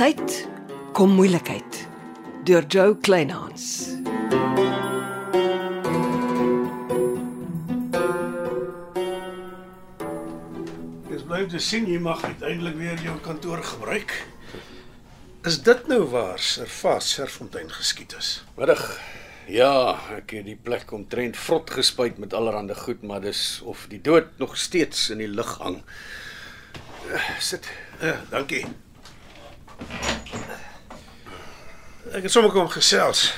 tyd 0.00 0.46
kom 0.96 1.10
moeilikheid 1.12 1.78
deur 2.48 2.64
Joe 2.72 2.94
Kleinhans. 3.04 3.64
Dis 11.10 11.26
bly 11.28 11.42
te 11.52 11.60
sien 11.60 11.84
jy 11.84 12.00
mag 12.00 12.24
uiteindelik 12.24 12.80
weer 12.80 13.04
jou 13.04 13.18
kantoor 13.28 13.60
gebruik. 13.74 14.16
Is 15.44 15.60
dit 15.68 15.86
nou 15.92 16.06
waar 16.16 16.40
Servaas 16.40 17.12
Serfontein 17.20 17.68
geskiet 17.68 18.16
is? 18.16 18.38
Middag. 18.56 18.88
Ja, 19.52 20.00
ek 20.16 20.38
het 20.40 20.48
die 20.48 20.56
plek 20.56 20.96
omtrent 20.96 21.36
vrot 21.36 21.76
gespuit 21.76 22.16
met 22.16 22.32
allerlei 22.32 22.72
goed, 22.86 23.04
maar 23.04 23.20
dis 23.20 23.58
of 23.68 23.84
die 23.92 24.00
dood 24.00 24.32
nog 24.40 24.56
steeds 24.56 25.10
in 25.12 25.20
die 25.20 25.28
lug 25.28 25.58
hang. 25.60 25.82
Eh, 27.10 27.34
Sit. 27.36 27.68
Ja, 28.00 28.22
dankie. 28.32 28.64
Ek 32.10 32.24
het 32.26 32.32
sommer 32.32 32.50
kom 32.52 32.68
gesels. 32.72 33.28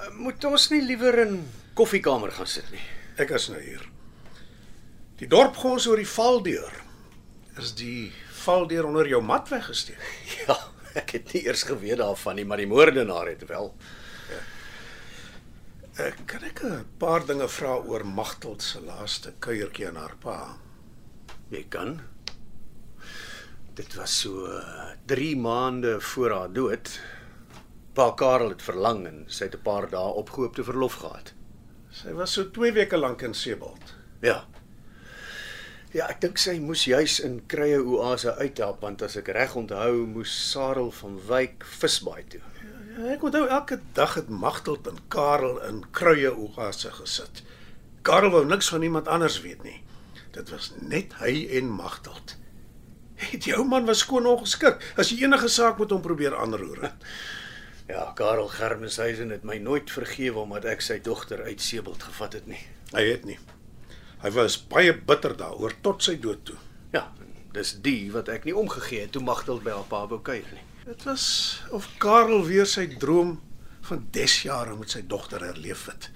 Eh, 0.00 0.08
Moet 0.16 0.44
ons 0.48 0.70
nie 0.72 0.82
liewer 0.82 1.18
in 1.26 1.42
koffiekamer 1.76 2.32
gaan 2.32 2.48
sit 2.48 2.70
nie? 2.72 2.80
Ek 3.20 3.30
is 3.36 3.48
nou 3.52 3.60
hier. 3.60 3.82
Die 5.20 5.28
dorp 5.28 5.56
gons 5.60 5.86
oor 5.88 5.96
die 6.00 6.08
valdeur. 6.08 6.72
Is 7.60 7.74
die 7.76 8.12
valdeur 8.44 8.86
onder 8.88 9.08
jou 9.08 9.22
mat 9.24 9.48
weggesteek? 9.52 10.00
Ja, 10.46 10.56
ek 10.96 11.10
het 11.18 11.32
nie 11.34 11.42
eers 11.44 11.62
geweet 11.68 11.98
daarvan 12.00 12.36
nie, 12.38 12.44
maar 12.48 12.60
die 12.60 12.68
moordenaar 12.70 13.26
het 13.28 13.44
wel. 13.48 13.72
Ek 16.00 16.18
kan 16.28 16.44
ek 16.44 16.60
'n 16.64 16.84
paar 17.00 17.24
dinge 17.26 17.48
vra 17.48 17.76
oor 17.80 18.04
Magteld 18.04 18.62
se 18.62 18.80
laaste 18.80 19.32
kuiertjie 19.40 19.88
aan 19.88 19.96
haar 19.96 20.16
pa. 20.20 20.56
Jy 21.50 21.64
kan. 21.68 22.00
Dit 23.76 23.94
was 23.94 24.20
so 24.20 24.48
3 25.04 25.36
maande 25.36 26.00
voor 26.00 26.30
haar 26.30 26.52
dood. 26.52 27.00
Pa 27.92 28.10
Karel 28.10 28.48
het 28.48 28.62
verlang 28.62 29.02
en 29.06 29.24
sy 29.26 29.44
het 29.44 29.54
'n 29.54 29.62
paar 29.62 29.88
dae 29.90 30.12
opgehoopte 30.20 30.64
verlof 30.64 30.94
gehad. 30.94 31.32
Sy 31.90 32.12
was 32.12 32.32
so 32.32 32.50
2 32.50 32.72
weke 32.72 32.96
lank 32.96 33.22
in 33.22 33.34
Sebald. 33.34 33.94
Ja. 34.20 34.46
Ja, 35.90 36.08
ek 36.08 36.20
dink 36.20 36.38
sy 36.38 36.58
moes 36.58 36.84
juis 36.84 37.20
in 37.20 37.46
Krye 37.46 37.82
Oase 37.84 38.34
uithelp 38.36 38.80
want 38.80 39.02
as 39.02 39.16
ek 39.16 39.28
reg 39.28 39.54
onthou, 39.54 40.06
moes 40.06 40.50
Sarel 40.50 40.90
van 40.90 41.20
Wyk 41.26 41.64
visbaai 41.64 42.24
toe. 42.28 42.40
Ja, 42.96 43.04
ek 43.12 43.22
onthou 43.22 43.46
elke 43.46 43.80
dag 43.92 44.14
het 44.14 44.28
Magteld 44.28 44.86
en 44.86 44.98
Karel 45.08 45.62
in 45.68 45.84
kruie 45.90 46.32
oase 46.36 46.90
gesit. 46.92 47.42
Karel 48.02 48.30
wou 48.30 48.44
niks 48.46 48.68
van 48.68 48.82
iemand 48.82 49.08
anders 49.08 49.40
weet 49.40 49.62
nie. 49.62 49.82
Dit 50.30 50.50
was 50.50 50.72
net 50.80 51.12
hy 51.12 51.48
en 51.50 51.68
Magteld. 51.68 52.36
Het 53.16 53.44
jou 53.44 53.64
man 53.64 53.84
was 53.88 54.02
skoon 54.04 54.26
ongeskik 54.26 54.82
as 55.00 55.10
jy 55.10 55.22
enige 55.24 55.48
saak 55.48 55.78
met 55.78 55.90
hom 55.90 56.02
probeer 56.04 56.36
aanroer. 56.36 56.82
het. 56.88 56.94
Ja, 57.86 58.12
Karel 58.18 58.48
Germeshuisen 58.50 59.30
het 59.30 59.44
my 59.46 59.60
nooit 59.62 59.90
vergewe 59.94 60.40
omdat 60.42 60.64
ek 60.66 60.80
sy 60.82 60.96
dogter 60.98 61.44
uit 61.46 61.60
Sebald 61.62 62.02
gevat 62.02 62.32
het 62.34 62.46
nie. 62.50 62.58
Hy 62.90 63.04
het 63.12 63.24
nie. 63.24 63.36
Hy 64.24 64.32
was 64.34 64.56
baie 64.58 64.90
bitter 65.06 65.36
daaroor 65.38 65.76
tot 65.86 66.02
sy 66.02 66.16
dood 66.18 66.42
toe. 66.48 66.56
Ja, 66.90 67.04
dis 67.54 67.76
die 67.84 68.10
wat 68.10 68.26
ek 68.28 68.44
nie 68.48 68.56
omgegee 68.58 69.04
het 69.04 69.12
toe 69.14 69.22
Magteld 69.22 69.62
by 69.62 69.70
haar 69.76 69.86
pa 69.86 70.02
wou 70.10 70.18
kuier 70.18 70.48
nie. 70.50 70.64
Dit 70.88 71.06
was 71.06 71.28
of 71.70 71.86
Karel 72.02 72.42
weer 72.48 72.66
sy 72.66 72.88
droom 72.98 73.36
van 73.86 74.02
desjare 74.10 74.74
met 74.74 74.90
sy 74.90 75.04
dogter 75.06 75.46
herleef 75.46 75.86
het. 75.86 76.10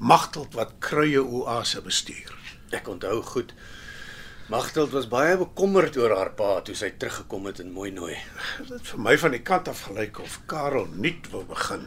Magteld 0.00 0.56
wat 0.56 0.78
kruie 0.80 1.20
oase 1.20 1.84
bestuur. 1.84 2.32
Ek 2.72 2.88
onthou 2.88 3.18
goed. 3.34 3.52
Magteld 4.50 4.90
was 4.90 5.06
baie 5.08 5.36
bekommerd 5.38 5.96
oor 5.96 6.16
haar 6.16 6.32
pa 6.34 6.60
toe 6.66 6.74
sy 6.74 6.90
teruggekom 6.98 7.46
het 7.46 7.60
in 7.62 7.70
Mooinooi. 7.72 8.16
Dit 8.58 8.72
het 8.74 8.88
vir 8.90 9.02
my 9.06 9.14
van 9.22 9.34
die 9.36 9.42
kant 9.46 9.68
af 9.70 9.84
gelyk 9.86 10.18
of 10.22 10.40
Karel 10.50 10.88
nuut 10.98 11.28
wou 11.30 11.44
begin. 11.46 11.86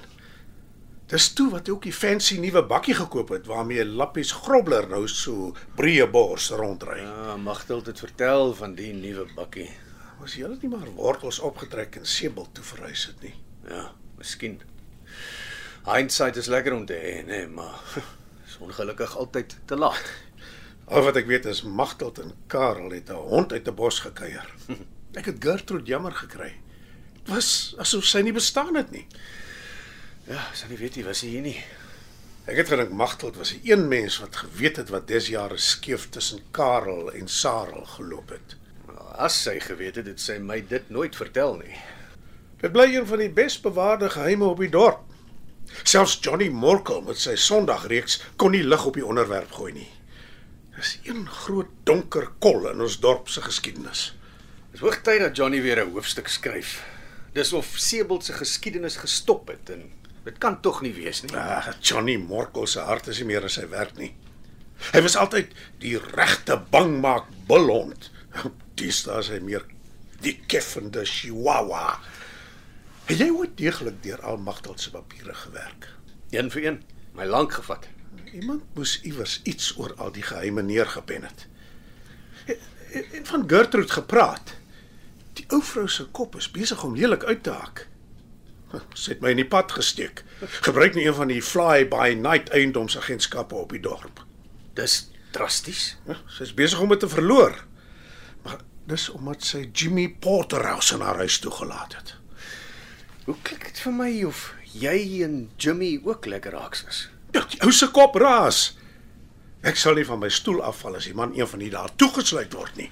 Dis 1.11 1.27
toe 1.37 1.49
wat 1.51 1.67
hy 1.67 1.75
ook 1.75 1.85
die 1.85 1.93
fancy 1.93 2.39
nuwe 2.41 2.63
bakkie 2.65 2.95
gekoop 2.97 3.33
het 3.35 3.49
waarmee 3.51 3.83
Lappies 3.85 4.31
Grobler 4.45 4.87
nou 4.89 5.03
so 5.11 5.51
breë 5.77 6.07
bors 6.11 6.47
rondry. 6.55 7.01
Ja, 7.03 7.35
Magteld 7.37 7.91
het 7.91 7.99
vertel 8.01 8.55
van 8.57 8.73
die 8.79 8.93
nuwe 8.95 9.27
bakkie. 9.35 9.69
Was 10.21 10.37
jy 10.39 10.47
nie 10.61 10.71
maar 10.71 10.87
wortels 10.95 11.41
opgetrek 11.43 11.99
en 11.99 12.07
Sebel 12.07 12.47
toe 12.55 12.63
verhuis 12.63 13.05
het 13.11 13.21
nie. 13.27 13.35
Ja, 13.69 13.89
miskien. 14.17 14.61
Hindsight 15.85 16.39
is 16.41 16.49
lekker 16.49 16.73
om 16.73 16.85
te 16.89 16.95
hê, 16.97 17.19
nee, 17.27 17.47
maar 17.47 17.83
is 18.47 18.57
ongelukkig 18.63 19.17
altyd 19.19 19.57
te 19.69 19.77
laat. 19.77 20.15
Al 20.85 21.01
wat 21.01 21.17
ek 21.17 21.25
weet 21.25 21.47
is 21.49 21.63
Magteld 21.65 22.19
en 22.21 22.33
Karel 22.47 22.91
het 22.93 23.09
'n 23.09 23.17
hond 23.29 23.51
uit 23.51 23.67
'n 23.67 23.73
bos 23.73 23.99
gekuier. 23.99 24.53
Ek 25.19 25.25
het 25.25 25.37
Gertrude 25.39 25.85
jammer 25.85 26.11
gekry. 26.11 26.53
Dit 27.13 27.33
was 27.33 27.73
asof 27.77 28.05
sy 28.05 28.21
nie 28.21 28.33
bestaan 28.33 28.75
het 28.75 28.91
nie. 28.91 29.07
Ja, 30.27 30.43
sy 30.53 30.67
nie 30.69 30.77
weet 30.77 30.95
jy 30.95 31.03
was 31.03 31.19
sy 31.19 31.27
hier 31.27 31.41
nie. 31.41 31.63
Ek 32.45 32.57
het 32.57 32.69
gedink 32.69 32.91
Magteld 32.93 33.35
was 33.35 33.55
die 33.55 33.71
een 33.71 33.87
mens 33.87 34.19
wat 34.21 34.35
geweet 34.35 34.77
het 34.77 34.89
wat 34.89 35.07
desjare 35.07 35.57
skeef 35.57 36.09
tussen 36.09 36.39
Karel 36.51 37.11
en 37.11 37.27
Sarel 37.27 37.85
geloop 37.85 38.29
het. 38.29 38.55
As 39.17 39.41
sy 39.41 39.59
geweet 39.59 39.95
het, 39.95 40.05
het 40.05 40.19
sy 40.19 40.37
my 40.37 40.61
dit 40.61 40.89
nooit 40.89 41.15
vertel 41.15 41.57
nie. 41.57 41.77
Dit 42.61 42.71
bly 42.71 42.93
een 42.93 43.07
van 43.07 43.17
die 43.17 43.29
bes 43.29 43.57
bewaarde 43.61 44.09
geheime 44.09 44.45
op 44.45 44.59
die 44.61 44.69
dorp. 44.69 45.01
Selfs 45.83 46.19
Johnny 46.21 46.49
Morkel 46.49 47.01
met 47.01 47.17
sy 47.17 47.35
Sondagreeks 47.35 48.21
kon 48.37 48.51
nie 48.51 48.63
lig 48.63 48.85
op 48.85 48.93
die 48.93 49.05
onderwerp 49.05 49.51
gooi 49.51 49.73
nie. 49.73 49.89
Dis 50.75 50.97
een 51.03 51.23
groot 51.29 51.71
donker 51.87 52.27
kol 52.43 52.67
in 52.69 52.81
ons 52.83 52.97
dorp 52.99 53.29
se 53.31 53.41
geskiedenis. 53.41 54.09
Dis 54.73 54.83
hoogtyd 54.83 55.21
dat 55.23 55.37
Johnny 55.37 55.61
weer 55.63 55.79
'n 55.85 55.91
hoofstuk 55.91 56.27
skryf. 56.27 56.83
Dis 57.33 57.53
of 57.53 57.65
Sebald 57.77 58.25
se 58.25 58.33
geskiedenis 58.33 58.97
gestop 58.97 59.47
het 59.47 59.69
en 59.69 59.91
dit 60.23 60.37
kan 60.37 60.61
tog 60.61 60.81
nie 60.81 60.93
wees 60.93 61.21
nie. 61.21 61.35
Ah, 61.35 61.67
Johnny 61.81 62.17
Morkel 62.17 62.67
se 62.67 62.79
hart 62.79 63.07
is 63.07 63.17
nie 63.17 63.25
meer 63.25 63.43
in 63.43 63.49
sy 63.49 63.67
werk 63.69 63.95
nie. 63.97 64.15
Hy 64.91 65.01
was 65.01 65.15
altyd 65.15 65.53
die 65.79 65.97
regte 65.97 66.57
bangmaak 66.69 67.25
bulhond. 67.47 68.11
Dis 68.75 69.03
daar 69.07 69.19
is 69.19 69.29
hy 69.29 69.39
meer 69.39 69.65
die 70.21 70.39
keffende 70.47 71.05
chihuahua. 71.05 71.99
Het 73.05 73.19
jy 73.19 73.29
ooit 73.31 73.57
deeglik 73.57 74.03
deur 74.03 74.21
al 74.21 74.37
Magteld 74.37 74.81
se 74.81 74.91
papiere 74.91 75.33
gewerk? 75.33 75.89
Een 76.31 76.51
vir 76.51 76.65
een, 76.65 76.83
my 77.13 77.25
lank 77.25 77.53
gevat. 77.53 77.87
Iemand 78.33 78.63
moes 78.75 79.01
iewers 79.01 79.39
iets 79.43 79.73
oor 79.77 79.93
al 79.97 80.11
die 80.11 80.23
geheime 80.23 80.61
neergepen 80.61 81.21
het. 81.23 81.47
En- 82.45 83.05
En 83.11 83.25
van 83.25 83.43
Gertrude 83.49 83.91
gepraat. 83.91 84.53
Die 85.33 85.45
ou 85.49 85.61
vrou 85.63 85.87
se 85.87 86.05
kop 86.05 86.35
is 86.35 86.51
besig 86.51 86.83
om 86.83 86.95
lelik 86.95 87.23
uit 87.23 87.43
te 87.43 87.49
hak. 87.51 87.87
Sy 88.93 89.09
het 89.11 89.21
my 89.21 89.29
in 89.29 89.35
die 89.35 89.47
pad 89.47 89.71
gesteek. 89.71 90.23
Gebruik 90.61 90.95
nie 90.95 91.05
een 91.07 91.13
van 91.13 91.27
die 91.27 91.41
fly 91.41 91.87
by 91.87 92.13
night 92.19 92.49
eiendomsagentskappe 92.49 93.55
op 93.55 93.69
die 93.71 93.79
dorp. 93.79 94.23
Dis 94.73 95.09
drasties. 95.31 95.97
Ja, 96.07 96.15
Sy's 96.27 96.53
besig 96.53 96.79
om 96.79 96.89
dit 96.89 96.99
te 96.99 97.09
verloor. 97.09 97.65
Maar 98.43 98.59
dis 98.87 99.09
omdat 99.09 99.43
sy 99.43 99.69
Jimmy 99.73 100.09
Porterhouse 100.19 100.93
in 100.95 101.01
haar 101.01 101.15
huis 101.15 101.39
toegelaat 101.39 101.95
het. 101.95 102.15
Hoe 103.25 103.35
klink 103.41 103.63
dit 103.65 103.79
vir 103.79 103.93
my 103.93 104.23
of 104.23 104.53
jy 104.71 105.23
en 105.23 105.49
Jimmy 105.57 105.99
ook 106.03 106.25
lekker 106.25 106.51
raaks 106.51 106.83
is? 106.87 107.09
Ja, 107.35 107.43
die 107.51 107.59
ou 107.65 107.73
se 107.75 107.89
kop 107.91 108.15
raas. 108.21 108.69
Ek 109.65 109.79
sal 109.81 109.97
nie 109.97 110.05
van 110.07 110.21
my 110.21 110.29
stoel 110.31 110.61
afval 110.63 110.99
as 110.99 111.07
die 111.09 111.15
man 111.17 111.33
een 111.35 111.49
van 111.49 111.63
die 111.63 111.71
daar 111.73 111.91
toegesluit 111.99 112.53
word 112.55 112.77
nie. 112.79 112.91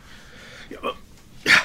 Ja, 0.74 0.94
ja, 1.46 1.60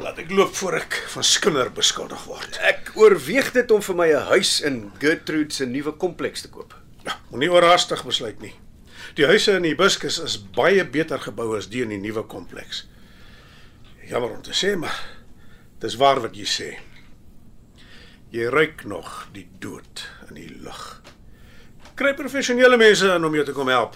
laat 0.00 0.20
ek 0.22 0.30
loop 0.32 0.54
voor 0.56 0.78
ek 0.78 0.96
van 1.14 1.26
skinder 1.26 1.72
beskuldig 1.74 2.22
word. 2.30 2.58
Ek 2.64 2.92
oorweeg 2.96 3.50
dit 3.56 3.70
om 3.74 3.82
vir 3.82 3.98
my 3.98 4.08
'n 4.12 4.28
huis 4.30 4.60
in 4.60 4.92
Gertrude 4.98 5.52
se 5.52 5.66
nuwe 5.66 5.92
kompleks 5.92 6.42
te 6.42 6.48
koop. 6.48 6.74
Ja, 7.04 7.18
moenie 7.30 7.52
oorhaastig 7.52 8.04
besluit 8.04 8.40
nie. 8.40 8.54
Die 9.14 9.26
huise 9.26 9.52
in 9.52 9.62
die 9.62 9.74
Hibiscus 9.74 10.18
is 10.18 10.38
baie 10.38 10.84
beter 10.84 11.20
gebou 11.20 11.56
as 11.56 11.68
die 11.68 11.82
in 11.82 11.88
die 11.88 12.00
nuwe 12.00 12.22
kompleks. 12.22 12.86
Jammer 14.08 14.30
om 14.30 14.42
te 14.42 14.52
sê, 14.52 14.76
maar 14.76 14.96
dis 15.80 15.96
waar 15.96 16.20
wat 16.20 16.36
jy 16.36 16.46
sê. 16.48 16.70
Jy 18.30 18.48
ruik 18.50 18.84
nog 18.84 19.28
die 19.32 19.48
dood 19.58 20.08
in 20.28 20.34
die 20.34 20.48
lug. 20.64 21.02
Kry 21.94 22.10
professionele 22.18 22.76
mense 22.76 23.06
in 23.06 23.24
om 23.24 23.34
jou 23.38 23.44
te 23.46 23.52
kom 23.54 23.68
help. 23.70 23.94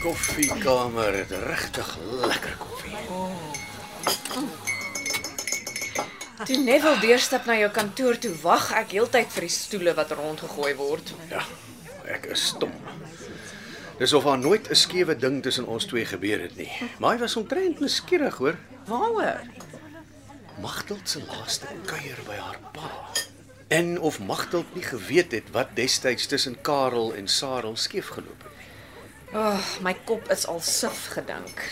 Koffiekamer 0.00 1.20
het 1.20 1.36
regtig 1.44 1.98
lekker 2.24 2.63
Toe 6.44 6.58
Neville 6.60 7.00
deurstap 7.00 7.46
na 7.48 7.54
jou 7.56 7.70
kantoor 7.72 8.18
toe, 8.20 8.32
wag 8.42 8.66
ek 8.76 8.90
heeltyd 8.92 9.30
vir 9.32 9.46
die 9.46 9.52
stoele 9.52 9.94
wat 9.96 10.10
rondgegooi 10.12 10.74
word. 10.76 11.14
Ja, 11.30 11.40
ek 12.12 12.28
is 12.34 12.50
stom. 12.52 12.74
Dis 13.96 14.12
of 14.12 14.26
daar 14.28 14.38
nooit 14.38 14.68
'n 14.68 14.76
skewe 14.76 15.16
ding 15.16 15.42
tussen 15.42 15.66
ons 15.66 15.84
twee 15.84 16.04
gebeur 16.04 16.40
het 16.40 16.56
nie. 16.56 16.68
Maar 16.98 17.12
hy 17.14 17.18
was 17.18 17.36
omtrent 17.36 17.80
nuuskierig, 17.80 18.36
hoor. 18.36 18.58
Waaroor? 18.86 19.40
Magteld 20.60 21.08
se 21.08 21.22
laaste 21.26 21.66
kuier 21.86 22.18
by 22.26 22.36
haar 22.36 22.58
pa. 22.72 22.90
En 23.68 24.00
of 24.00 24.20
Magteld 24.20 24.74
nie 24.74 24.84
geweet 24.84 25.32
het 25.32 25.50
wat 25.50 25.68
destyds 25.74 26.26
tussen 26.26 26.60
Karel 26.60 27.14
en 27.14 27.28
Sarel 27.28 27.76
skeef 27.76 28.08
geloop 28.08 28.42
het. 28.42 28.52
Ag, 29.34 29.76
oh, 29.76 29.82
my 29.82 29.96
kop 30.04 30.30
is 30.30 30.46
al 30.46 30.60
suf 30.60 31.08
gedink. 31.10 31.62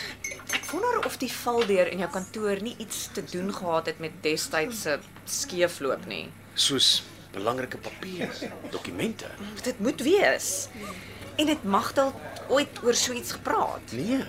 Wonder 0.73 1.05
of 1.05 1.19
die 1.21 1.29
valdeur 1.29 1.89
in 1.93 1.99
jou 2.01 2.09
kantoor 2.09 2.61
nie 2.65 2.73
iets 2.81 3.07
te 3.13 3.21
doen 3.29 3.51
gehad 3.53 3.91
het 3.91 3.99
met 4.01 4.15
destydse 4.25 4.95
skeefloop 5.29 6.07
nie. 6.09 6.23
Soos 6.57 7.03
belangrike 7.33 7.77
papiere, 7.77 8.49
dokumente. 8.73 9.29
Dit 9.61 9.79
moet 9.79 10.01
wees. 10.01 10.67
En 11.37 11.45
dit 11.45 11.63
Magdal 11.63 12.13
ooit 12.49 12.81
oor 12.83 12.97
so 12.97 13.13
iets 13.13 13.35
gepraat. 13.37 13.93
Nee. 13.93 14.23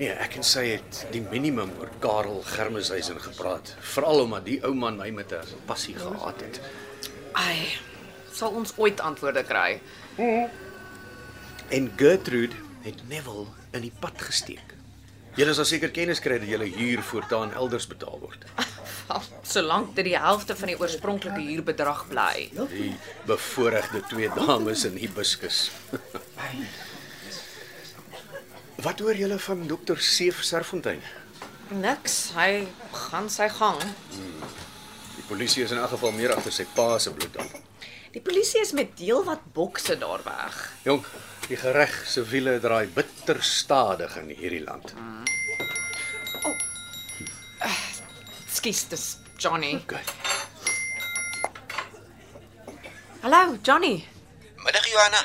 Nee, 0.00 0.12
ek 0.12 0.36
en 0.40 0.44
sy 0.44 0.66
het 0.74 1.06
die 1.12 1.22
minimum 1.24 1.72
oor 1.80 1.92
Karel 2.04 2.42
Germeshuisen 2.52 3.20
gepraat, 3.20 3.74
veral 3.94 4.24
omdat 4.24 4.44
die 4.48 4.58
ou 4.64 4.72
man 4.76 4.96
my 5.00 5.10
met 5.10 5.32
'n 5.32 5.64
passie 5.68 5.96
gehaat 5.96 6.40
het. 6.40 6.60
Ai, 7.32 7.68
sal 8.32 8.50
ons 8.50 8.72
ooit 8.76 9.00
antwoorde 9.00 9.44
kry? 9.44 9.80
En 11.68 11.92
Gertrude 11.96 12.56
het 12.82 13.08
Neville 13.08 13.46
in 13.72 13.80
die 13.80 13.92
pad 14.00 14.20
gesteek. 14.22 14.79
Julle 15.38 15.54
sal 15.54 15.66
seker 15.68 15.92
kennis 15.94 16.20
kry 16.22 16.40
dat 16.42 16.50
julle 16.50 16.66
huur 16.74 17.02
voortaan 17.06 17.52
elders 17.54 17.86
betaal 17.90 18.18
word. 18.22 18.44
Solank 19.46 19.94
dit 19.96 20.10
die 20.10 20.18
helfte 20.18 20.56
van 20.58 20.70
die 20.72 20.76
oorspronklike 20.78 21.40
huurbedrag 21.42 22.04
bly. 22.10 22.48
Die 22.70 22.92
bevoorregte 23.26 24.02
twee 24.10 24.30
dames 24.34 24.84
in 24.88 24.98
hibiscus. 25.00 25.70
Wat 28.80 29.00
hoor 29.04 29.18
julle 29.18 29.38
van 29.38 29.66
dokter 29.68 30.00
Seef 30.00 30.42
Serfontein? 30.46 31.02
Niks, 31.70 32.32
hy 32.34 32.66
gaan 33.06 33.28
sy 33.30 33.46
gang. 33.52 33.82
Die 35.16 35.26
polisie 35.28 35.62
is 35.66 35.74
in 35.74 35.78
elk 35.78 35.92
geval 35.94 36.14
meer 36.16 36.32
agter 36.34 36.54
sy 36.54 36.66
pa 36.74 36.96
se 36.98 37.12
bloed 37.14 37.36
aan. 37.38 37.50
Die 38.10 38.22
polisie 38.24 38.62
is 38.64 38.72
met 38.74 38.98
heelwat 38.98 39.44
bokse 39.54 39.94
daar 40.00 40.24
weg. 40.26 40.56
Jong, 40.82 41.04
die 41.50 41.58
gereg 41.58 41.94
se 42.06 42.22
wiele 42.30 42.58
draai 42.62 42.86
bitter 42.94 43.40
stadig 43.42 44.14
in 44.20 44.30
hierdie 44.38 44.62
land. 44.62 44.92
Skus, 48.50 48.84
dis 48.92 49.06
Johnny. 49.40 49.74
Okay. 49.82 50.02
Hallo, 53.24 53.58
Johnny. 53.66 53.96
Middag 54.62 54.86
Johanna. 54.92 55.22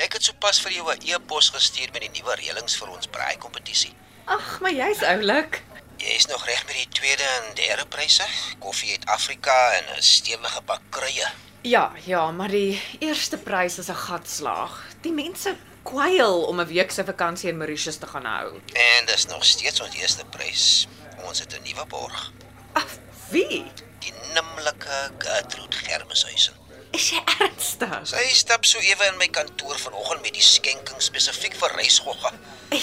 Ek 0.00 0.16
het 0.16 0.24
sopas 0.24 0.60
vir 0.64 0.78
jou 0.78 0.88
'n 0.92 1.02
e-pos 1.04 1.50
gestuur 1.50 1.92
met 1.92 2.02
die 2.06 2.12
nuwe 2.16 2.34
reëlings 2.40 2.76
vir 2.80 2.88
ons 2.88 3.06
braai 3.06 3.36
kompetisie. 3.38 3.92
Ag, 4.26 4.60
maar 4.60 4.72
jy's 4.72 5.02
oulik. 5.02 5.62
Jy 5.98 6.16
is 6.16 6.26
nog 6.26 6.46
reg 6.46 6.66
met 6.66 6.76
die 6.76 6.88
tweede 6.88 7.22
en 7.22 7.54
derde 7.54 7.86
pryse? 7.86 8.24
Koffie 8.58 8.90
uit 8.90 9.06
Afrika 9.06 9.72
en 9.72 9.96
'n 9.96 10.02
stewige 10.02 10.62
pak 10.62 10.82
kruie. 10.90 11.28
Ja, 11.62 11.92
ja, 12.04 12.30
maar 12.30 12.48
die 12.48 12.80
eerste 12.98 13.38
prys 13.38 13.78
is 13.78 13.88
'n 13.88 13.94
gatslaag. 13.94 14.84
Die 15.06 15.14
mense 15.14 15.52
kwyl 15.86 16.40
om 16.50 16.60
'n 16.60 16.66
week 16.66 16.90
se 16.90 17.04
vakansie 17.04 17.48
in 17.50 17.56
Mauritius 17.56 17.96
te 17.96 18.06
gaan 18.06 18.24
hou. 18.24 18.60
En 18.72 19.06
dis 19.06 19.26
nog 19.26 19.44
steeds 19.44 19.80
ons 19.80 19.94
eerste 19.94 20.24
prys. 20.24 20.88
Ons 21.26 21.38
het 21.38 21.52
'n 21.54 21.62
nuwe 21.62 21.86
borg. 21.86 22.32
Ag, 22.72 22.98
wie? 23.30 23.70
Die 23.98 24.12
nimmerlike 24.34 25.10
Gertrude 25.18 25.76
Germeshuisen. 25.76 26.54
Is 26.90 27.10
jy 27.10 27.22
ernstig? 27.38 28.00
Sy 28.02 28.24
stap 28.34 28.64
so 28.64 28.78
ewe 28.78 29.06
in 29.12 29.16
my 29.16 29.28
kantoor 29.28 29.78
vanoggend 29.78 30.22
met 30.22 30.32
die 30.32 30.42
skenking 30.42 31.02
spesifiek 31.02 31.54
vir 31.54 31.70
reisgogga. 31.76 32.32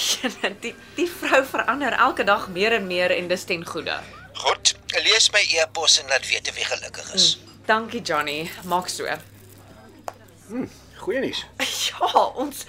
die 0.63 0.75
die 0.95 1.09
vrou 1.19 1.45
verander 1.45 1.91
elke 1.91 2.23
dag 2.23 2.47
meer 2.47 2.71
en 2.71 2.87
meer 2.87 3.11
en 3.11 3.27
dis 3.27 3.43
ten 3.43 3.65
goeie. 3.65 3.99
Goed, 4.33 4.75
lees 5.03 5.31
my 5.31 5.43
e-pos 5.49 5.99
en 5.99 6.07
laat 6.07 6.27
weet 6.27 6.49
of 6.49 6.57
jy 6.57 6.63
gelukkig 6.63 7.13
is. 7.13 7.37
Dankie 7.65 8.01
Johnny, 8.01 8.51
maak 8.63 8.87
so. 8.87 9.07
Goeie 11.03 11.19
nuus. 11.19 11.45
Ja, 11.83 12.23
ons 12.39 12.63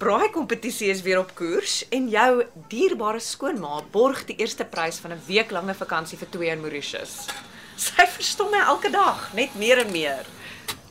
braai 0.00 0.30
kompetisie 0.32 0.88
is 0.92 1.02
weer 1.02 1.18
op 1.20 1.34
koers 1.36 1.82
en 1.92 2.08
jou 2.12 2.44
dierbare 2.72 3.20
skoonma 3.20 3.82
borg 3.92 4.22
die 4.28 4.36
eerste 4.40 4.64
prys 4.64 5.00
van 5.02 5.12
'n 5.12 5.22
weeklange 5.26 5.74
vakansie 5.74 6.18
vir 6.18 6.30
twee 6.30 6.50
in 6.54 6.62
Mauritius. 6.62 7.26
Sy 7.76 8.06
verstom 8.16 8.50
my 8.50 8.62
elke 8.72 8.90
dag, 8.90 9.32
net 9.34 9.54
meer 9.54 9.78
en 9.82 9.90
meer. 9.92 10.26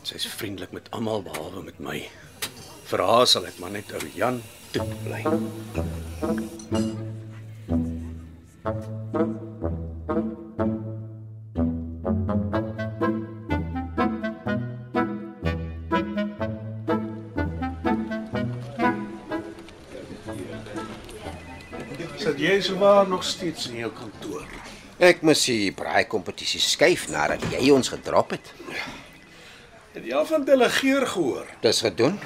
Sy's 0.04 0.28
vriendelik 0.28 0.72
met 0.72 0.92
almal 0.92 1.24
behalwe 1.24 1.64
met 1.64 1.80
my. 1.80 2.10
Vir 2.90 3.00
haar 3.06 3.28
sal 3.28 3.46
ek 3.46 3.60
maar 3.60 3.72
net 3.72 3.92
ou 3.94 4.02
Jan 4.16 4.44
toe 4.72 4.86
bly. 5.06 5.24
Sit 22.20 22.40
jy 22.44 22.58
sowaar 22.60 23.08
nog 23.08 23.24
steeds 23.24 23.70
in 23.70 23.78
jou 23.80 23.90
kantoor? 23.96 24.44
Ek 25.00 25.22
moes 25.24 25.46
die 25.48 25.72
braai 25.72 26.04
kompetisie 26.12 26.60
skuif 26.60 27.06
nadat 27.08 27.46
jy 27.54 27.70
ons 27.72 27.94
gedrop 27.94 28.34
het. 28.36 28.50
Het 29.94 30.04
jy 30.04 30.18
al 30.20 30.28
van 30.28 30.44
delegeer 30.44 31.06
gehoor? 31.14 31.48
Dis 31.64 31.80
gedoen. 31.86 32.20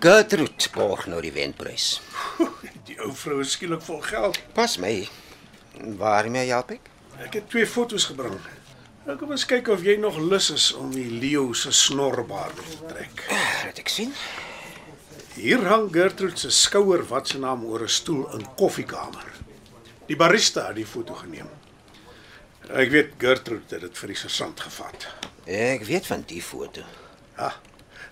Gertrude 0.00 0.70
borg 0.72 1.04
nou 1.12 1.20
die 1.20 1.34
wenprys. 1.36 1.98
Die 2.88 2.96
ou 3.04 3.12
vrou 3.12 3.42
is 3.44 3.52
skielik 3.58 3.84
vol 3.84 4.00
geld. 4.08 4.40
Pas 4.56 4.78
my. 4.80 4.94
Waarmee 6.00 6.48
help 6.48 6.72
ek? 6.78 6.88
Ek 7.28 7.36
het 7.36 7.52
twee 7.52 7.68
foto's 7.68 8.08
gebring. 8.08 8.40
Ek 9.04 9.20
kom 9.20 9.36
eens 9.36 9.44
kyk 9.44 9.68
of 9.74 9.84
jy 9.84 9.98
nog 10.00 10.16
lus 10.16 10.48
is 10.54 10.70
om 10.80 10.88
die 10.96 11.10
leeu 11.12 11.50
se 11.52 11.76
snorbaard 11.76 12.56
te 12.56 12.80
trek. 12.88 13.26
Laat 13.28 13.84
ek 13.84 13.92
sien. 13.92 14.16
Hier 15.36 15.60
hang 15.68 15.90
Gertrude 15.92 16.38
se 16.40 16.50
skouer 16.50 17.02
wat 17.10 17.28
se 17.28 17.38
naam 17.38 17.64
oor 17.64 17.82
'n 17.84 17.88
stoel 17.88 18.32
in 18.32 18.46
koffiekamer. 18.56 19.32
Die 20.06 20.16
barista 20.16 20.66
het 20.66 20.76
die 20.76 20.86
foto 20.86 21.14
geneem. 21.14 21.48
Ek 22.68 22.90
weet 22.90 23.10
Gertrude 23.18 23.74
het 23.74 23.80
dit 23.80 23.98
vir 23.98 24.08
die 24.08 24.16
sergeant 24.16 24.60
gevat. 24.60 25.06
Ek 25.44 25.84
weet 25.84 26.06
van 26.06 26.22
die 26.26 26.42
foto. 26.42 26.82
Ja. 27.36 27.52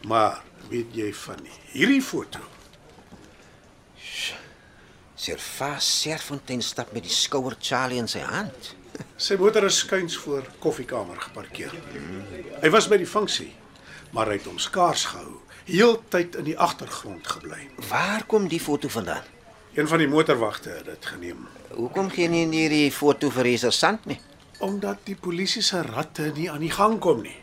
Maar 0.02 0.42
weet 0.68 0.94
jy 0.94 1.14
van 1.14 1.38
hierdie 1.72 2.02
foto? 2.02 2.38
Servas 5.14 6.00
Serfontein 6.00 6.62
stap 6.62 6.92
met 6.92 7.02
die 7.02 7.12
skouer 7.12 7.56
Charlie 7.58 7.98
in 7.98 8.08
sy 8.08 8.20
hand. 8.20 8.74
Sy 9.16 9.36
motor 9.36 9.64
is 9.64 9.78
skuins 9.78 10.16
voor 10.16 10.44
koffiekamer 10.58 11.20
geparkeer. 11.20 11.72
Hy 12.60 12.70
was 12.70 12.88
by 12.88 12.96
die 12.96 13.06
funksie, 13.06 13.54
maar 14.14 14.30
hy 14.30 14.38
het 14.38 14.46
hom 14.46 14.58
skaars 14.62 15.08
gehou, 15.10 15.40
heeltyd 15.66 16.36
in 16.38 16.46
die 16.52 16.58
agtergrond 16.58 17.26
gebly. 17.26 17.66
Waar 17.88 18.24
kom 18.30 18.46
die 18.48 18.60
foto 18.62 18.88
vandaan? 18.88 19.26
Een 19.74 19.88
van 19.90 19.98
die 19.98 20.08
motorwagte 20.08 20.70
het 20.70 20.86
dit 20.86 21.06
geneem 21.06 21.48
Hoekom 21.74 22.06
gee 22.14 22.28
nie 22.30 22.46
hierdie 22.46 22.92
foto 22.94 23.30
vir 23.34 23.50
die 23.50 23.58
sergeant 23.58 24.06
nie? 24.06 24.20
omdat 24.64 25.02
die 25.08 25.16
polisie 25.16 25.62
se 25.62 25.82
ratte 25.82 26.30
nie 26.36 26.50
aan 26.50 26.62
die 26.64 26.72
gang 26.72 26.98
kom 27.02 27.22
nie. 27.24 27.36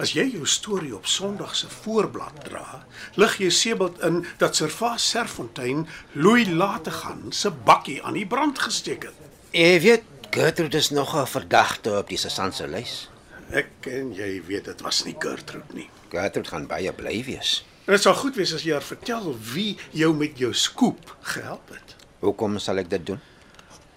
As 0.00 0.12
jy 0.12 0.26
jou 0.34 0.44
storie 0.48 0.92
op 0.94 1.06
Sondag 1.08 1.54
se 1.56 1.68
voorblad 1.72 2.42
dra, 2.44 2.82
lig 3.16 3.38
jy 3.40 3.50
seebald 3.50 4.02
in 4.04 4.20
dat 4.40 4.56
Servas 4.56 5.04
Serfontein 5.08 5.86
Louis 6.12 6.50
Lategan 6.52 7.32
se 7.32 7.50
bakkie 7.50 8.02
aan 8.04 8.18
die 8.18 8.26
brand 8.28 8.60
gesteek 8.60 9.08
het. 9.08 9.24
Jy 9.56 9.80
weet, 9.80 10.04
Gertrude 10.36 10.76
is 10.76 10.90
nog 10.90 11.16
'n 11.16 11.26
verdagte 11.26 11.98
op 11.98 12.08
die 12.08 12.18
sergeant 12.18 12.54
se 12.54 12.68
lys. 12.68 13.08
Ek 13.54 13.86
en 13.86 14.10
jy 14.16 14.42
weet 14.46 14.64
dit 14.64 14.80
was 14.82 15.04
nie 15.06 15.14
Gertrude 15.18 15.74
nie. 15.76 15.88
Gertrude 16.10 16.48
gaan 16.50 16.66
baie 16.66 16.92
bly 16.92 17.20
wees. 17.26 17.60
En 17.86 17.94
dit 17.94 18.02
sal 18.02 18.16
goed 18.18 18.34
wees 18.34 18.52
as 18.56 18.64
jy 18.66 18.72
haar 18.74 18.82
vertel 18.86 19.28
wie 19.52 19.76
jou 19.94 20.10
met 20.14 20.38
jou 20.38 20.50
skoep 20.54 21.12
gehelp 21.34 21.70
het. 21.70 21.94
Hoekom 22.24 22.58
sal 22.58 22.82
ek 22.82 22.90
dit 22.90 23.04
doen? 23.12 23.20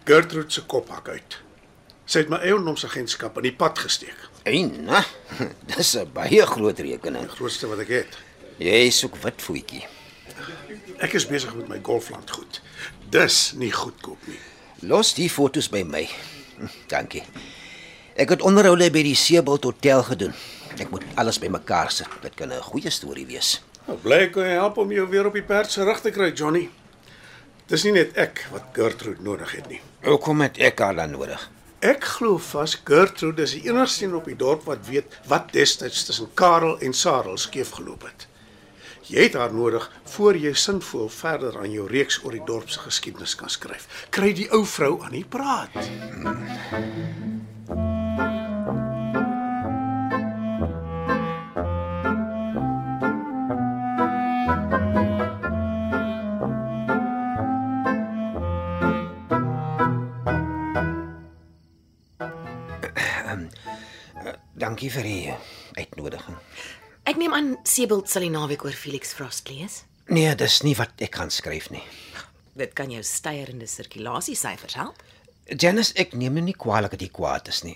Gertrude 0.05 0.53
se 0.53 0.61
kop 0.69 0.89
hak 0.93 1.09
uit. 1.09 1.39
Sy 2.09 2.23
het 2.23 2.29
my 2.29 2.37
eiendomsagentskap 2.45 3.37
in 3.41 3.49
die 3.49 3.55
pad 3.57 3.79
gesteek. 3.81 4.17
Eina, 4.49 5.01
dis 5.73 5.95
'n 5.97 6.09
baie 6.13 6.45
groot 6.45 6.79
rekening. 6.79 7.25
Die 7.25 7.37
grootste 7.37 7.67
wat 7.67 7.79
ek 7.85 7.93
het. 7.93 8.17
Jy 8.57 8.89
soek 8.91 9.17
wit 9.23 9.41
voetjie. 9.41 9.85
Ek 10.99 11.13
is 11.13 11.25
besig 11.27 11.55
met 11.55 11.67
my 11.67 11.79
golfland 11.83 12.29
goed. 12.29 12.61
Dis 13.09 13.53
nie 13.55 13.71
goedkoop 13.71 14.27
nie. 14.27 14.39
Los 14.81 15.13
die 15.13 15.29
fotos 15.29 15.69
by 15.69 15.83
my. 15.83 16.05
Dankie. 16.87 17.23
Ek 18.19 18.33
het 18.33 18.41
onderhoude 18.43 18.89
by 18.91 18.99
die 19.05 19.15
Seebald 19.15 19.63
Hotel 19.63 20.01
gedoen. 20.03 20.33
Ek 20.75 20.89
moet 20.91 21.05
alles 21.21 21.37
bymekaar 21.39 21.87
sit. 21.87 22.07
Dit 22.19 22.33
kan 22.35 22.51
'n 22.51 22.61
goeie 22.61 22.89
storie 22.89 23.25
wees. 23.25 23.61
Nou 23.87 23.97
bly 23.97 24.17
ek 24.27 24.31
kon 24.31 24.43
help 24.43 24.77
om 24.77 24.91
jou 24.91 25.07
weer 25.09 25.25
op 25.25 25.33
die 25.33 25.43
perd 25.43 25.71
se 25.71 25.83
rug 25.83 26.01
te 26.01 26.11
kry, 26.11 26.33
Johnny. 26.33 26.69
Dis 27.67 27.83
nie 27.83 27.91
net 27.93 28.17
ek 28.17 28.47
wat 28.51 28.63
Gertrude 28.73 29.21
nodig 29.21 29.51
het 29.55 29.69
nie. 29.69 29.81
Hoekom 30.03 30.41
het 30.41 30.57
ek 30.57 30.79
haar 30.79 30.95
dan 30.95 31.11
nodig? 31.11 31.49
Ek 31.79 32.03
glo 32.03 32.37
vas 32.37 32.81
Gertrude 32.83 33.41
is 33.41 33.51
die 33.51 33.69
enigste 33.69 34.05
een 34.05 34.15
op 34.15 34.25
die 34.25 34.35
dorp 34.35 34.63
wat 34.65 34.87
weet 34.89 35.19
wat 35.27 35.53
destyds 35.53 36.03
tussen 36.03 36.27
Karel 36.33 36.79
en 36.79 36.93
Sarel 36.93 37.37
skeef 37.37 37.69
geloop 37.69 38.01
het. 38.01 38.27
Jy 39.07 39.23
het 39.23 39.33
haar 39.33 39.53
nodig 39.53 39.91
voor 40.03 40.35
jy 40.35 40.53
sinvol 40.53 41.09
verder 41.09 41.57
aan 41.57 41.71
jou 41.71 41.87
reeks 41.87 42.19
oor 42.23 42.31
die 42.31 42.45
dorp 42.45 42.69
se 42.69 42.79
geskiedenis 42.79 43.35
kan 43.35 43.49
skryf. 43.49 43.87
Kry 44.09 44.33
die 44.33 44.51
ou 44.51 44.65
vrou 44.65 45.03
aan 45.03 45.11
die 45.11 45.25
praat. 45.25 45.71
Dankie 64.79 64.95
vir 64.95 65.07
die 65.09 65.33
uitnodiging. 65.75 66.35
Ek 67.03 67.17
neem 67.19 67.33
aan 67.35 67.47
Sebald 67.67 68.07
sal 68.07 68.23
die 68.23 68.29
naweek 68.31 68.61
oor 68.63 68.71
Felix 68.71 69.09
Frost 69.11 69.49
lees. 69.51 69.81
Nee, 70.07 70.29
dis 70.39 70.61
nie 70.63 70.71
wat 70.79 71.01
ek 71.03 71.11
kan 71.17 71.27
skryf 71.35 71.65
nie. 71.73 71.81
Dit 72.55 72.77
kan 72.79 72.87
jou 72.87 73.01
stygende 73.03 73.67
sirkulasiesyfers 73.67 74.77
help. 74.79 75.01
Janice, 75.51 75.91
ek 75.99 76.13
neem 76.15 76.37
nou 76.39 76.45
nie 76.45 76.55
kwaadlik 76.55 76.93
dat 76.93 77.03
jy 77.03 77.09
kwaad 77.11 77.51
is 77.51 77.59
nie. 77.67 77.75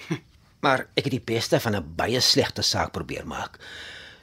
Maar 0.64 0.86
ek 0.96 1.10
het 1.10 1.12
die 1.18 1.26
beste 1.28 1.60
van 1.60 1.76
'n 1.76 1.90
baie 2.00 2.22
slegte 2.24 2.64
saak 2.64 2.94
probeer 2.96 3.28
maak. 3.28 3.60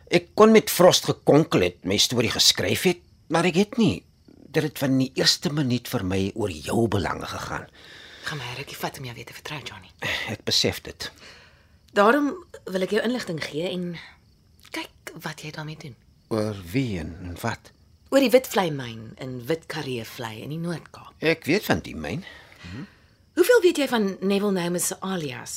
Ek 0.08 0.32
kon 0.32 0.56
met 0.56 0.72
Frost 0.72 1.04
gekonkel 1.04 1.66
het, 1.66 1.84
my 1.84 1.98
storie 2.00 2.32
geskryf 2.32 2.86
het, 2.88 3.02
maar 3.28 3.44
ek 3.44 3.58
het 3.60 3.76
nie 3.76 4.06
dit 4.48 4.62
het 4.62 4.78
van 4.78 4.96
die 4.96 5.12
eerste 5.20 5.52
minuut 5.52 5.84
vir 5.84 6.04
my 6.04 6.32
oor 6.34 6.48
jou 6.48 6.88
belange 6.88 7.28
gegaan. 7.28 7.68
Gaan 8.24 8.40
my 8.40 8.56
rukkie 8.56 8.80
vat 8.80 8.96
om 8.96 9.04
jou 9.04 9.14
weer 9.14 9.28
te 9.28 9.36
vertrou, 9.36 9.60
Johnny. 9.60 9.92
Ek 10.32 10.48
besef 10.48 10.80
dit. 10.80 11.10
Daarom 11.90 12.44
wil 12.70 12.82
ek 12.86 12.92
jou 12.94 13.02
inligting 13.02 13.40
gee 13.42 13.66
en 13.70 13.96
kyk 14.70 15.10
wat 15.24 15.42
jy 15.42 15.50
daarmee 15.50 15.76
doen. 15.80 15.96
Oor 16.30 16.54
wie 16.72 16.98
en, 17.00 17.16
en 17.26 17.34
wat? 17.42 17.72
Oor 18.14 18.22
die 18.22 18.30
Witvlei 18.30 18.70
myn 18.74 19.16
in 19.22 19.40
Witkarreevlei 19.46 20.36
in 20.44 20.54
die 20.54 20.60
Noord-Kaap. 20.62 21.16
Ek 21.18 21.44
weet 21.50 21.66
van 21.66 21.82
die 21.82 21.96
myn. 21.98 22.22
Hoeveel 23.34 23.60
weet 23.64 23.82
jy 23.82 23.88
van 23.90 24.06
Neville 24.20 24.52
Noumus 24.54 24.86
se 24.92 25.00
alias 25.00 25.56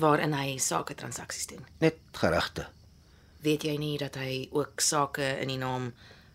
waarin 0.00 0.32
hy 0.36 0.56
sake 0.58 0.96
transaksies 0.96 1.46
doen? 1.52 1.64
Net 1.84 2.00
gerugte. 2.16 2.66
Weet 3.44 3.64
jy 3.68 3.76
nie 3.76 3.96
dat 4.00 4.16
hy 4.16 4.48
ook 4.56 4.80
sake 4.80 5.34
in 5.42 5.52
die 5.52 5.60
naam 5.60 5.92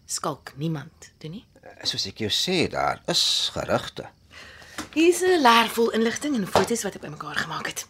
Skalk 0.10 0.53
niemand 0.58 1.12
doen 1.22 1.36
nie? 1.38 1.44
Soos 1.86 2.08
ek 2.10 2.22
jou 2.24 2.32
sê, 2.34 2.63
daar 2.72 3.01
is 3.12 3.22
gerugte. 3.53 4.08
Hier's 4.96 5.22
'n 5.22 5.41
laer 5.41 5.70
vol 5.70 5.89
inligting 5.94 6.36
en 6.36 6.48
foto's 6.48 6.82
wat 6.84 6.96
ek 6.96 7.01
bymekaar 7.01 7.36
gemaak 7.36 7.68
het. 7.68 7.86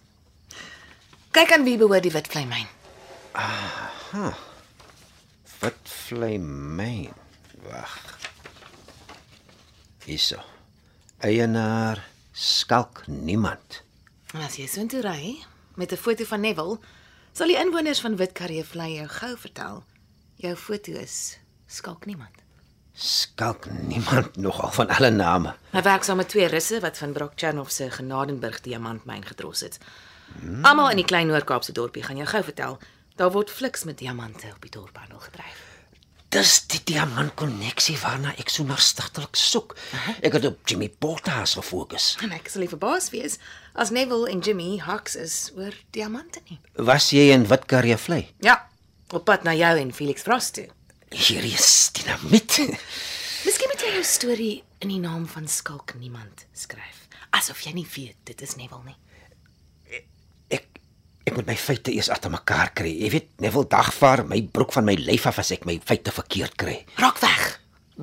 Kyk 1.32 1.52
aan 1.54 1.64
wie 1.64 1.78
behoort 1.78 2.04
die 2.04 2.12
Witvlei 2.12 2.46
myn. 2.50 2.70
Wat 5.60 5.92
vlei 5.92 6.38
myn? 6.40 7.12
Wag. 7.68 7.98
Hierso. 10.06 10.40
Eienaar 11.22 12.02
skalk 12.34 13.04
niemand. 13.08 13.84
En 14.34 14.42
as 14.46 14.58
jy 14.58 14.66
soontoe 14.68 15.04
ry 15.06 15.38
met 15.76 15.92
'n 15.92 16.02
foto 16.02 16.26
van 16.26 16.42
Neville, 16.42 16.80
sal 17.34 17.48
die 17.48 17.60
inwoners 17.60 18.02
van 18.02 18.16
Witkarreevlei 18.16 18.94
jou 18.96 19.08
gou 19.08 19.38
vertel. 19.38 19.84
Jou 20.36 20.56
foto 20.56 20.92
is 20.92 21.38
Skalk 21.70 22.06
niemand. 22.06 22.34
Skalk 22.94 23.68
niemand 23.72 24.36
nogal 24.36 24.72
van 24.72 24.90
alle 24.90 25.10
name. 25.10 25.54
Hy 25.72 25.82
werk 25.82 26.04
saam 26.04 26.18
met 26.18 26.30
twee 26.30 26.48
russe 26.48 26.80
wat 26.82 26.98
van 26.98 27.14
Brokchanov 27.14 27.70
se 27.70 27.92
Genadenburg 27.92 28.62
diamantmyn 28.62 29.26
gedros 29.26 29.60
het. 29.62 29.78
Hmm. 30.40 30.66
Almal 30.66 30.94
in 30.94 31.02
die 31.02 31.08
klein 31.08 31.28
Noord-Kaapse 31.28 31.76
dorpie 31.76 32.04
gaan 32.04 32.20
jou 32.22 32.28
gou 32.30 32.44
vertel, 32.44 32.78
daar 33.20 33.32
word 33.32 33.52
fliks 33.52 33.84
met 33.84 33.98
diamante 33.98 34.48
op 34.56 34.62
die 34.62 34.72
dorphandel 34.72 35.20
gedryf. 35.20 35.66
Dis 36.30 36.60
die 36.70 36.80
diamantkonneksie 36.86 37.96
waarna 37.98 38.36
ek 38.38 38.52
so 38.54 38.62
nagtigtelik 38.70 39.34
soek. 39.34 39.74
Ek 40.22 40.36
het 40.38 40.46
op 40.46 40.60
Jimmy 40.70 40.92
Bottas 41.02 41.56
gefokus. 41.58 42.12
En 42.22 42.36
ek 42.36 42.52
sal 42.54 42.68
verbaas 42.70 43.10
wees 43.10 43.40
as 43.74 43.90
Neville 43.90 44.30
en 44.30 44.44
Jimmy 44.46 44.78
haks 44.86 45.18
is 45.18 45.38
oor 45.58 45.74
diamante 45.96 46.44
nie. 46.52 46.60
Was 46.78 47.10
jy 47.16 47.32
in 47.34 47.48
Witkarree 47.50 47.98
vlei? 47.98 48.28
Ja, 48.46 48.60
op 49.10 49.26
pad 49.26 49.48
na 49.48 49.56
jou 49.58 49.74
en 49.82 49.94
Felix 49.96 50.22
Frost 50.22 50.60
toe. 50.60 50.68
Hier 51.10 51.44
is 51.50 51.90
dinamiet. 51.98 52.60
Miskien 53.48 53.74
moet 53.74 53.82
jy 53.82 53.96
jou 53.98 54.06
storie 54.06 54.56
in 54.86 54.94
die 54.94 55.02
naam 55.02 55.26
van 55.34 55.50
Skalk 55.50 55.96
niemand 55.98 56.46
skryf, 56.54 57.08
asof 57.34 57.66
jy 57.66 57.74
nie 57.74 57.88
weet 57.90 58.18
dit 58.30 58.46
is 58.46 58.54
Neville 58.60 58.86
nie. 58.86 59.00
My 61.50 61.56
feite 61.58 61.90
eers 61.90 62.12
agter 62.14 62.30
mekaar 62.30 62.70
kry. 62.78 62.92
Jy 62.94 63.08
weet, 63.10 63.30
Neville 63.42 63.66
dagvaar 63.72 64.22
my 64.30 64.38
broek 64.54 64.76
van 64.76 64.86
my 64.86 64.94
lyf 65.02 65.24
af 65.26 65.40
as 65.42 65.50
ek 65.56 65.64
my 65.66 65.80
feite 65.82 66.12
verkeerd 66.14 66.54
kry. 66.62 66.76
Raak 67.02 67.18
weg. 67.24 67.46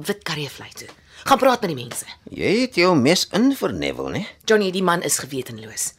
Wit 0.08 0.24
karreevlei 0.26 0.72
toe. 0.74 0.88
Gaan 1.28 1.38
praat 1.38 1.62
met 1.62 1.70
die 1.70 1.78
mense. 1.78 2.08
Jy 2.34 2.50
het 2.64 2.78
jou 2.80 2.90
mes 2.98 3.22
in 3.38 3.52
vir 3.54 3.74
Neville, 3.76 4.10
né? 4.16 4.24
Johnny, 4.50 4.72
die 4.74 4.82
man 4.82 5.04
is 5.06 5.20
gewetenloos. 5.22 5.92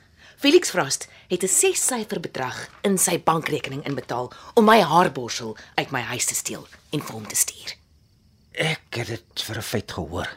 Felix 0.44 0.76
Frost 0.76 1.08
het 1.32 1.44
'n 1.44 1.48
6-syfer 1.48 2.20
bedrag 2.20 2.68
in 2.84 2.98
sy 2.98 3.18
bankrekening 3.18 3.86
inbetaal 3.88 4.32
om 4.56 4.66
my 4.66 4.82
haarborsel 4.82 5.56
uit 5.76 5.92
my 5.92 6.02
huis 6.02 6.26
te 6.26 6.36
steel 6.36 6.68
en 6.92 7.00
vir 7.00 7.14
hom 7.14 7.28
te 7.28 7.36
stuur. 7.36 7.78
Ek 8.52 8.92
het 8.92 9.08
dit 9.08 9.44
vir 9.48 9.58
'n 9.58 9.62
feit 9.62 9.92
gehoor. 9.92 10.28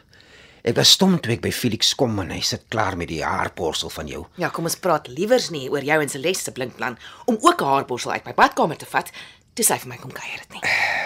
Ek 0.61 0.75
was 0.77 0.91
stom 0.93 1.15
toe 1.17 1.33
ek 1.33 1.41
by 1.41 1.49
Felix 1.49 1.95
kom 1.97 2.19
en 2.21 2.29
hy 2.29 2.39
sit 2.45 2.67
klaar 2.69 2.93
met 2.97 3.09
die 3.09 3.23
haarborsel 3.25 3.89
van 3.89 4.09
jou. 4.09 4.27
Ja, 4.37 4.51
kom 4.53 4.67
ons 4.69 4.77
praat 4.77 5.07
liewers 5.09 5.49
nie 5.49 5.65
oor 5.73 5.81
jou 5.81 5.97
en 6.03 6.11
Celeste 6.11 6.51
se 6.51 6.53
blinkplan 6.53 6.99
om 7.25 7.39
ook 7.41 7.61
'n 7.61 7.65
haarborsel 7.65 8.11
uit 8.11 8.25
my 8.25 8.33
badkamer 8.33 8.77
te 8.77 8.85
vat. 8.85 9.09
Toe 9.55 9.65
sy 9.65 9.77
vir 9.79 9.87
my 9.87 9.97
kom 9.97 10.11
kuier 10.11 10.37
dit 10.37 10.51
nie. 10.53 10.61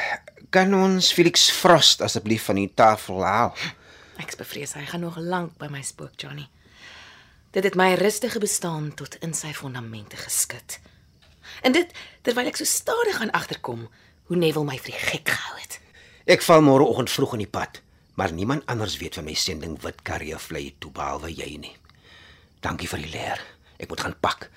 Kan 0.55 0.73
ons 0.73 1.13
Felix 1.13 1.49
Frost 1.51 2.01
asseblief 2.01 2.43
van 2.43 2.55
die 2.55 2.71
tafel 2.75 3.23
haal? 3.23 3.55
Ek's 4.19 4.35
bevrees 4.35 4.73
hy 4.73 4.85
gaan 4.85 5.01
nog 5.01 5.17
lank 5.17 5.57
by 5.57 5.67
my 5.67 5.81
spook, 5.81 6.11
Johnny. 6.17 6.49
Dit 7.51 7.63
het 7.63 7.75
my 7.75 7.93
rustige 7.93 8.39
bestaan 8.39 8.93
tot 8.93 9.15
in 9.15 9.33
sy 9.33 9.53
fondamente 9.53 10.17
geskit. 10.17 10.79
En 11.61 11.71
dit 11.71 11.87
terwyl 12.21 12.47
ek 12.47 12.57
so 12.57 12.65
stadig 12.65 13.21
aan 13.21 13.31
agterkom 13.31 13.87
hoe 14.27 14.37
Neville 14.37 14.65
my 14.65 14.77
vir 14.77 14.91
die 14.91 14.99
gek 14.99 15.29
gehou 15.29 15.57
het. 15.59 15.79
Ek 16.25 16.41
val 16.41 16.61
môreoggend 16.61 17.09
vroeg 17.09 17.33
in 17.33 17.45
die 17.45 17.51
pad, 17.51 17.81
maar 18.15 18.33
niemand 18.33 18.65
anders 18.65 18.97
weet 18.97 19.13
van 19.13 19.23
my 19.23 19.33
sending 19.33 19.81
wit 19.81 20.01
karree 20.01 20.37
vlei 20.37 20.75
toe 20.79 20.91
behalwe 20.91 21.33
jy 21.35 21.57
nie. 21.59 21.75
Dankie 22.59 22.89
vir 22.89 23.03
die 23.03 23.11
leer. 23.11 23.43
Ek 23.77 23.91
moet 23.91 23.99
gaan 23.99 24.19
pak. 24.19 24.49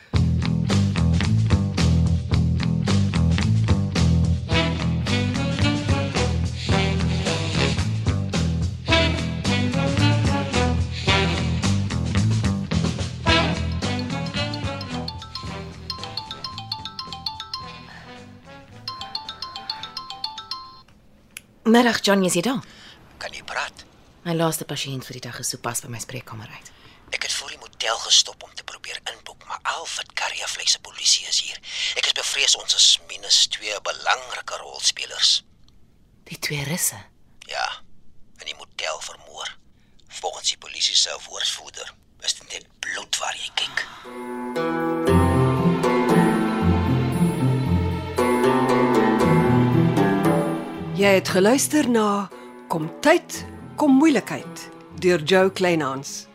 Middag, 21.68 22.00
Johnny, 22.00 22.26
is 22.26 22.34
jy 22.38 22.42
daar? 22.46 22.77
Praat? 23.58 23.82
My 24.22 24.36
laaste 24.38 24.62
pasiënt 24.70 25.02
vir 25.08 25.16
die 25.18 25.24
dag 25.24 25.38
is 25.42 25.48
sopas 25.50 25.80
by 25.82 25.88
my 25.90 25.98
spreekkamer 25.98 26.46
uit. 26.46 26.68
Ek 27.10 27.24
het 27.26 27.32
voor 27.34 27.50
die 27.50 27.58
motel 27.58 27.98
gestop 28.04 28.44
om 28.46 28.52
te 28.54 28.62
probeer 28.62 29.00
inboek, 29.10 29.42
maar 29.50 29.58
Alfred 29.72 30.12
Karrievleis 30.20 30.76
se 30.76 30.80
polisie 30.84 31.26
is 31.26 31.40
hier. 31.42 31.58
Ek 31.98 32.06
is 32.06 32.14
bevrees 32.14 32.54
ons 32.60 32.76
is 32.78 32.86
minus 33.10 33.48
twee 33.50 33.74
belangrike 33.88 34.60
rolspelers. 34.62 35.42
Die 36.30 36.38
twee 36.38 36.62
russe. 36.70 37.00
Ja, 37.50 37.66
in 38.38 38.46
die 38.52 38.54
motel 38.60 39.02
vermoor. 39.08 39.50
Volgens 40.20 40.54
die 40.54 40.62
polisie 40.62 40.94
se 40.94 41.18
woordvoerder 41.26 41.90
is 42.22 42.38
dit 42.38 42.54
net 42.54 42.70
bloed 42.86 43.18
waar 43.18 43.34
jy 43.42 43.50
kyk. 43.58 43.86
Jy 50.98 51.16
het 51.18 51.34
geluister 51.34 51.90
na 51.90 52.28
Kom 52.68 52.90
tyd, 53.00 53.46
kom 53.80 53.94
moeilikheid 53.96 54.66
deur 55.00 55.22
Joe 55.24 55.48
Kleinhans. 55.52 56.26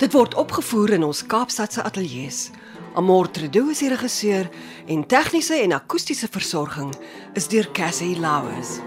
Dit 0.00 0.14
word 0.16 0.32
opgevoer 0.40 0.94
in 0.96 1.04
ons 1.04 1.20
Kaapstadse 1.28 1.82
ateljee 1.84 2.30
se. 2.32 2.54
Amor 2.96 3.28
Tredo 3.28 3.66
is 3.68 3.82
die 3.84 3.90
regisseur 3.92 4.48
en 4.88 5.04
tegniese 5.04 5.58
en 5.60 5.76
akoestiese 5.76 6.30
versorging 6.32 6.94
is 7.36 7.50
deur 7.52 7.68
Cassie 7.76 8.14
Lauers. 8.16 8.78